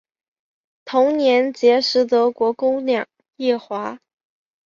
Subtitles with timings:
[0.83, 3.05] 同年结识德国姑娘
[3.35, 3.99] 叶华。